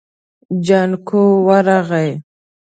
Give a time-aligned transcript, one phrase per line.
[0.65, 2.09] جانکو ورغی.